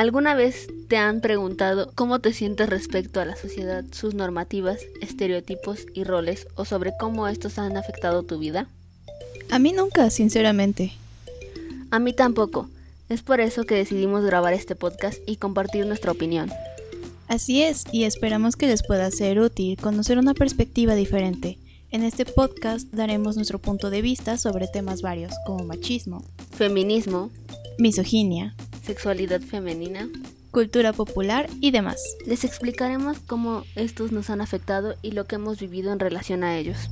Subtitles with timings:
[0.00, 5.84] ¿Alguna vez te han preguntado cómo te sientes respecto a la sociedad, sus normativas, estereotipos
[5.92, 8.66] y roles o sobre cómo estos han afectado tu vida?
[9.50, 10.92] A mí nunca, sinceramente.
[11.90, 12.70] A mí tampoco.
[13.10, 16.50] Es por eso que decidimos grabar este podcast y compartir nuestra opinión.
[17.28, 21.58] Así es, y esperamos que les pueda ser útil conocer una perspectiva diferente.
[21.90, 27.28] En este podcast daremos nuestro punto de vista sobre temas varios como machismo, Feminismo,
[27.78, 28.54] misoginia,
[28.90, 30.08] sexualidad femenina.
[30.50, 32.02] cultura popular y demás.
[32.26, 36.58] Les explicaremos cómo estos nos han afectado y lo que hemos vivido en relación a
[36.58, 36.90] ellos.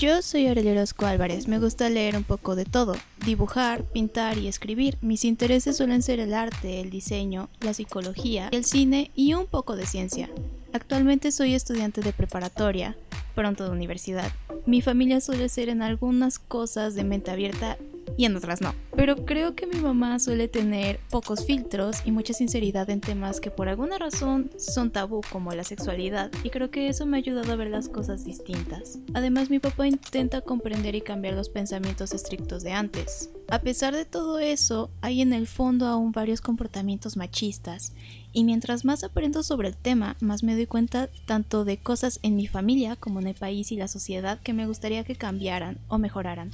[0.00, 4.48] Yo soy Aurelia Orozco Álvarez, me gusta leer un poco de todo, dibujar, pintar y
[4.48, 4.98] escribir.
[5.00, 9.76] Mis intereses suelen ser el arte, el diseño, la psicología, el cine y un poco
[9.76, 10.28] de ciencia.
[10.72, 12.96] Actualmente soy estudiante de preparatoria,
[13.34, 14.30] pronto de universidad.
[14.66, 17.78] Mi familia suele ser en algunas cosas de mente abierta
[18.18, 18.74] y en otras no.
[18.96, 23.52] Pero creo que mi mamá suele tener pocos filtros y mucha sinceridad en temas que
[23.52, 27.52] por alguna razón son tabú como la sexualidad y creo que eso me ha ayudado
[27.52, 28.98] a ver las cosas distintas.
[29.14, 33.30] Además mi papá intenta comprender y cambiar los pensamientos estrictos de antes.
[33.48, 37.94] A pesar de todo eso, hay en el fondo aún varios comportamientos machistas
[38.32, 42.34] y mientras más aprendo sobre el tema, más me doy cuenta tanto de cosas en
[42.34, 45.98] mi familia como en el país y la sociedad que me gustaría que cambiaran o
[45.98, 46.50] mejoraran.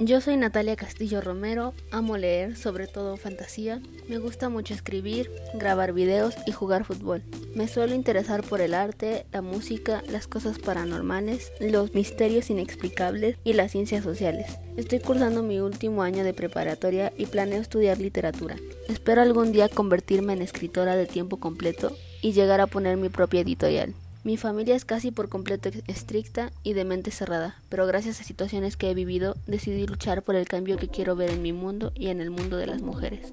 [0.00, 5.92] Yo soy Natalia Castillo Romero, amo leer, sobre todo fantasía, me gusta mucho escribir, grabar
[5.92, 7.24] videos y jugar fútbol.
[7.56, 13.54] Me suelo interesar por el arte, la música, las cosas paranormales, los misterios inexplicables y
[13.54, 14.46] las ciencias sociales.
[14.76, 18.54] Estoy cursando mi último año de preparatoria y planeo estudiar literatura.
[18.86, 21.90] Espero algún día convertirme en escritora de tiempo completo
[22.22, 23.94] y llegar a poner mi propia editorial.
[24.28, 28.76] Mi familia es casi por completo estricta y de mente cerrada, pero gracias a situaciones
[28.76, 32.08] que he vivido decidí luchar por el cambio que quiero ver en mi mundo y
[32.08, 33.32] en el mundo de las mujeres.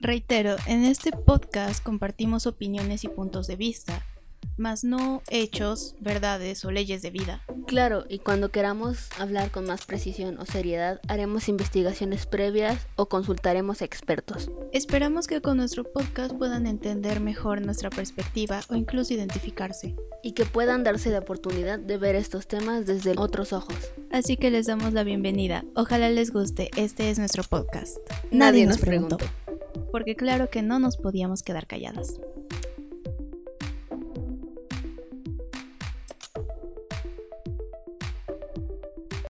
[0.00, 4.04] Reitero, en este podcast compartimos opiniones y puntos de vista,
[4.58, 7.42] mas no hechos, verdades o leyes de vida.
[7.66, 13.82] Claro, y cuando queramos hablar con más precisión o seriedad, haremos investigaciones previas o consultaremos
[13.82, 14.50] expertos.
[14.72, 19.94] Esperamos que con nuestro podcast puedan entender mejor nuestra perspectiva o incluso identificarse.
[20.22, 23.76] Y que puedan darse la oportunidad de ver estos temas desde otros ojos.
[24.10, 25.64] Así que les damos la bienvenida.
[25.74, 26.70] Ojalá les guste.
[26.76, 27.98] Este es nuestro podcast.
[28.30, 29.18] Nadie, nos preguntó.
[29.92, 32.18] Porque claro que no nos podíamos quedar calladas.